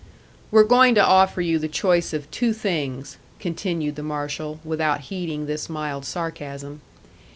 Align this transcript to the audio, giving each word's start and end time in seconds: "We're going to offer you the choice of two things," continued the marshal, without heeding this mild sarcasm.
"We're 0.49 0.63
going 0.63 0.95
to 0.95 1.05
offer 1.05 1.41
you 1.41 1.59
the 1.59 1.67
choice 1.67 2.11
of 2.11 2.31
two 2.31 2.53
things," 2.53 3.19
continued 3.39 3.97
the 3.97 4.01
marshal, 4.01 4.59
without 4.65 5.01
heeding 5.01 5.45
this 5.45 5.69
mild 5.69 6.05
sarcasm. 6.05 6.81